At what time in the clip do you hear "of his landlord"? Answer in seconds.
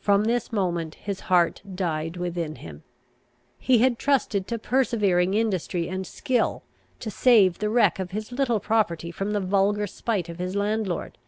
10.30-11.18